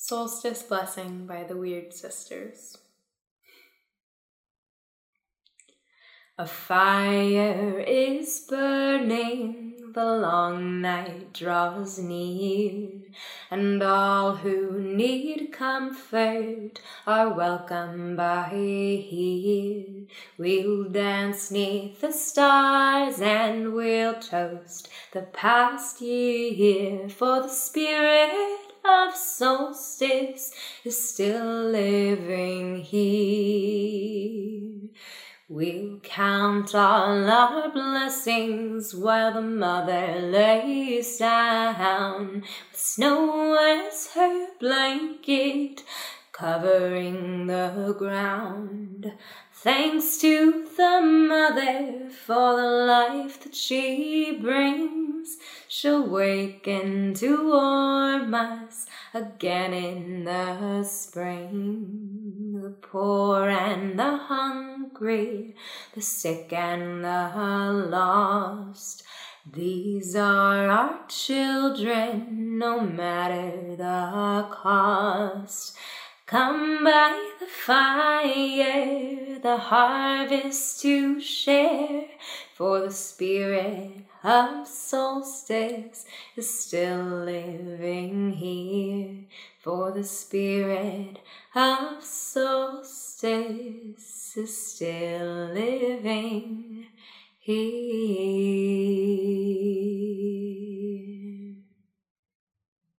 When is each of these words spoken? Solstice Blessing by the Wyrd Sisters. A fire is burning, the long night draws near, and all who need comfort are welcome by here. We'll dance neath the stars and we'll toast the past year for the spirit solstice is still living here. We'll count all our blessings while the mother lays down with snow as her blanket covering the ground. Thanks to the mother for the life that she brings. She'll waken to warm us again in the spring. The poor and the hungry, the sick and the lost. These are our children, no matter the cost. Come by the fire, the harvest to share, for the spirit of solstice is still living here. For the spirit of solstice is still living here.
Solstice 0.00 0.62
Blessing 0.62 1.26
by 1.26 1.42
the 1.42 1.54
Wyrd 1.54 1.92
Sisters. 1.92 2.78
A 6.38 6.46
fire 6.46 7.80
is 7.80 8.46
burning, 8.48 9.74
the 9.92 10.04
long 10.04 10.80
night 10.80 11.32
draws 11.32 11.98
near, 11.98 12.90
and 13.50 13.82
all 13.82 14.36
who 14.36 14.80
need 14.80 15.50
comfort 15.50 16.80
are 17.04 17.34
welcome 17.34 18.14
by 18.14 18.50
here. 18.50 20.06
We'll 20.38 20.84
dance 20.84 21.50
neath 21.50 22.02
the 22.02 22.12
stars 22.12 23.20
and 23.20 23.72
we'll 23.72 24.20
toast 24.20 24.88
the 25.12 25.22
past 25.22 26.00
year 26.00 27.08
for 27.08 27.42
the 27.42 27.48
spirit 27.48 28.68
solstice 29.18 30.52
is 30.84 31.08
still 31.08 31.70
living 31.70 32.80
here. 32.82 34.58
We'll 35.50 36.00
count 36.00 36.74
all 36.74 37.30
our 37.30 37.70
blessings 37.70 38.94
while 38.94 39.32
the 39.32 39.40
mother 39.40 40.20
lays 40.20 41.16
down 41.16 42.42
with 42.70 42.78
snow 42.78 43.54
as 43.54 44.08
her 44.08 44.48
blanket 44.60 45.84
covering 46.32 47.46
the 47.46 47.96
ground. 47.98 49.12
Thanks 49.52 50.18
to 50.18 50.68
the 50.76 51.00
mother 51.00 52.10
for 52.10 52.54
the 52.54 52.68
life 52.86 53.42
that 53.42 53.54
she 53.54 54.38
brings. 54.40 55.38
She'll 55.66 56.06
waken 56.06 57.14
to 57.14 57.50
warm 57.50 58.34
us 58.34 58.86
again 59.14 59.72
in 59.72 60.24
the 60.24 60.84
spring. 60.84 62.60
The 62.62 62.70
poor 62.70 63.48
and 63.48 63.98
the 63.98 64.16
hungry, 64.16 65.54
the 65.94 66.02
sick 66.02 66.52
and 66.52 67.04
the 67.04 67.88
lost. 67.90 69.02
These 69.50 70.14
are 70.14 70.68
our 70.68 71.06
children, 71.08 72.58
no 72.58 72.80
matter 72.80 73.76
the 73.76 74.46
cost. 74.50 75.76
Come 76.28 76.84
by 76.84 77.32
the 77.40 77.46
fire, 77.46 79.38
the 79.40 79.56
harvest 79.56 80.82
to 80.82 81.18
share, 81.22 82.04
for 82.54 82.80
the 82.80 82.90
spirit 82.90 84.04
of 84.22 84.68
solstice 84.68 86.04
is 86.36 86.60
still 86.60 87.02
living 87.24 88.34
here. 88.34 89.24
For 89.58 89.90
the 89.90 90.04
spirit 90.04 91.16
of 91.54 92.04
solstice 92.04 93.32
is 94.36 94.54
still 94.54 95.46
living 95.54 96.88
here. 97.38 98.47